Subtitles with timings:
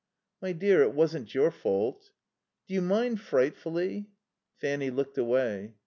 [0.41, 2.09] "My dear, it wasn't your fault."
[2.67, 4.09] "Do you mind frightfully?"
[4.57, 5.75] Fanny looked away.